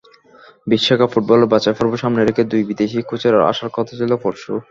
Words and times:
বিশ্বকাপ 0.67 1.09
ফুটবলের 1.13 1.51
বাছাইপর্ব 1.53 1.93
সামনে 2.03 2.21
রেখে 2.23 2.43
দুই 2.51 2.61
বিদেশি 2.69 2.99
কোচের 3.09 3.35
আসার 3.51 3.69
কথা 3.75 3.93
ছিল 3.99 4.11
পরশু। 4.23 4.51